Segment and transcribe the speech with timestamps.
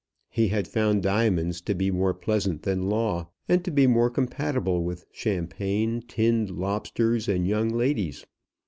[0.31, 4.83] He had found diamonds to be more pleasant than law, and to be more compatible
[4.83, 8.25] with champagne, tinned lobsters, and young ladies.